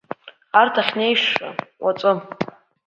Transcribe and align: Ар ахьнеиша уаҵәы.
Ар 0.59 0.67
ахьнеиша 0.81 1.47
уаҵәы. 1.83 2.11